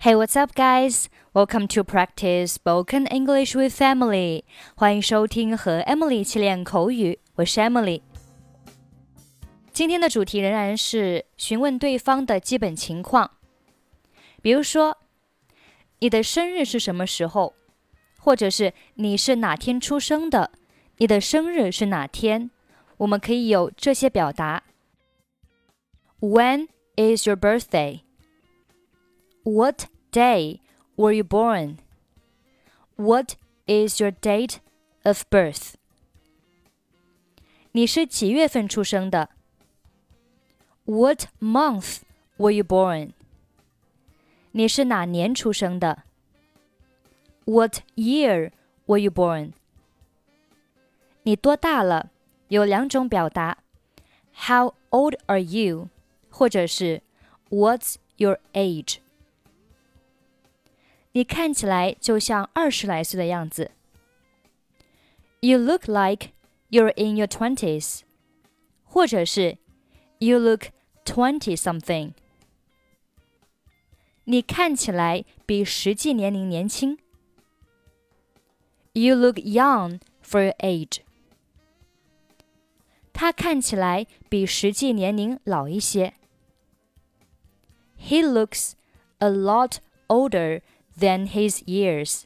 [0.00, 1.08] Hey, what's up, guys?
[1.32, 4.44] Welcome to practice spoken English with Emily.
[4.74, 8.02] 欢迎收听和 Emily 一起练口语，我是 Emily。
[9.72, 13.30] 今天的主题仍然是询问对方的基本情况，
[14.42, 14.98] 比如说
[15.98, 17.54] 你的生日是什么时候，
[18.18, 20.50] 或者是你是哪天出生的，
[20.98, 22.50] 你的生日是哪天，
[22.98, 24.62] 我们可以有这些表达：
[26.20, 28.02] When is your birthday?
[29.42, 30.60] What day
[30.96, 31.78] were you born?
[32.96, 34.56] What is your date
[35.02, 35.74] of birth?
[37.72, 39.30] 你是几月份出生的？
[40.84, 42.02] What month
[42.36, 43.12] were you born?
[44.52, 46.04] 你是哪年出生的？
[47.44, 48.52] What year
[48.86, 49.52] were you born?
[51.24, 52.10] 你多大了？
[52.48, 53.58] 有两种表达：
[54.34, 55.88] How old are you？
[56.30, 57.02] 或者是
[57.50, 58.98] What's your age？
[61.18, 63.70] 你看起来就像二十来岁的样子。
[65.40, 66.30] You look like
[66.70, 68.00] you're in your twenties，
[68.84, 69.58] 或者是
[70.18, 70.66] You look
[71.04, 72.12] twenty something。
[74.24, 76.98] 你看起来比实际年龄年轻。
[78.94, 81.00] You look young for your age。
[83.12, 86.14] 他看起来比实际年龄老一些。
[87.98, 88.72] He looks
[89.18, 90.62] a lot older
[90.98, 92.24] than his years。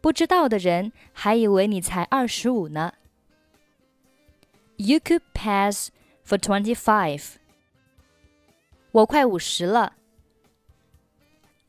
[0.00, 2.94] 不知道的人还以为你才二十五呢。
[4.76, 5.90] You could pass
[6.26, 7.34] for twenty-five。
[8.92, 9.94] 我快五十了。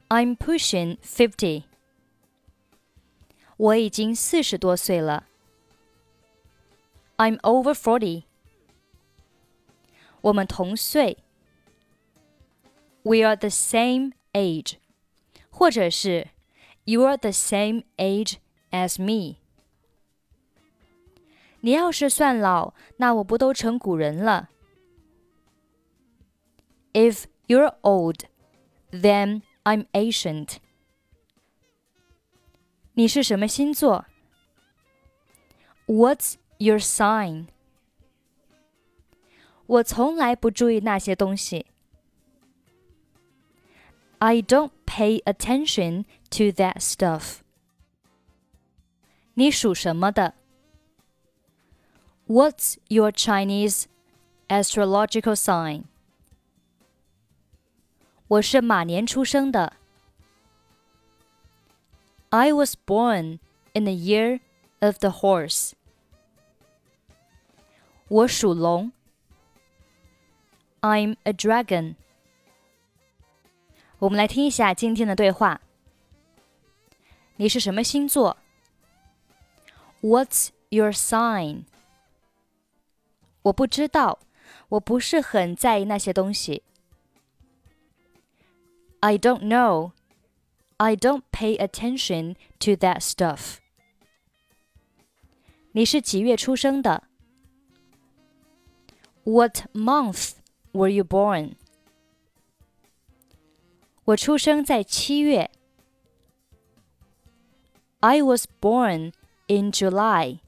[0.07, 1.63] I'm pushing fifty。
[3.57, 5.27] 我已经四十多岁了。
[7.17, 8.23] I'm over forty。
[10.21, 11.17] 我们同岁。
[13.03, 14.75] We are the same age，
[15.49, 16.29] 或者是
[16.85, 18.35] You are the same age
[18.71, 19.37] as me。
[21.61, 24.49] 你要是算老，那我不都成古人了？
[26.93, 28.25] If you're old,
[28.91, 30.57] then I'm ancient。
[32.93, 34.05] 你是什么星座？
[35.85, 37.47] What's your sign？
[39.67, 41.67] 我从来不注意那些东西。
[44.19, 47.39] I don't pay attention to that stuff.
[49.33, 50.35] 你属什么的？
[52.27, 53.85] What's your Chinese
[54.47, 55.83] astrological sign?
[58.27, 59.73] 我是马年出生的。
[62.29, 63.39] I was born
[63.73, 64.39] in the year
[64.79, 65.73] of the horse.
[68.07, 68.91] 我属龙。
[70.81, 71.95] I'm a dragon.
[73.99, 75.61] 我们来听一下今天的对话。
[77.37, 78.37] 你是什么星座？
[80.01, 81.65] What's your sign？
[83.43, 84.19] 我不知道，
[84.69, 86.63] 我不是很在意那些东西。
[88.99, 89.91] I don't know.
[90.77, 93.57] I don't pay attention to that stuff.
[95.73, 97.03] 你是几月出生的？
[99.23, 100.31] What month
[100.71, 101.53] were you born?
[104.05, 105.49] 我出生在七月。
[107.99, 109.13] I was born
[109.47, 110.39] in July。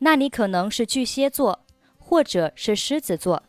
[0.00, 1.60] 那你可能是巨蟹座，
[1.98, 3.42] 或者是狮子座。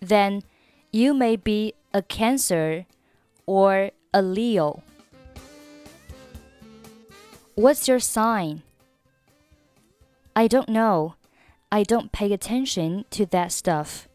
[0.00, 0.42] Then
[0.90, 2.86] you may be a Cancer
[3.46, 4.80] or a Leo.
[7.56, 8.60] What's your sign?
[10.34, 11.14] I don't know.
[11.70, 14.06] I don't pay attention to that stuff.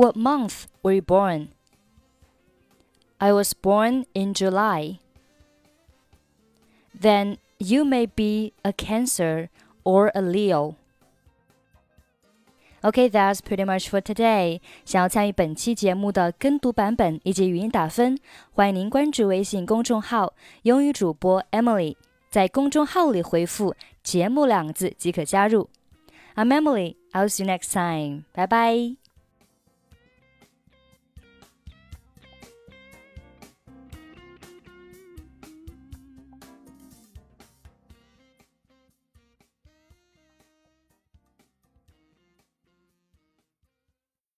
[0.00, 1.48] What month were you born?
[3.18, 4.98] I was born in July.
[6.98, 9.48] Then you may be a Cancer
[9.84, 10.76] or a Leo.
[12.84, 14.60] Okay, that's pretty much for today.
[14.84, 18.18] 想要参与本期节目的跟读版本以及语音打分，
[18.52, 21.96] 欢迎您关注微信公众号“英语主播 Emily”，
[22.30, 25.68] 在公众号里回复“节目”两个字即可加入。
[26.36, 26.96] I'm Emily.
[27.12, 28.24] I'll see you next time.
[28.34, 28.99] Bye bye.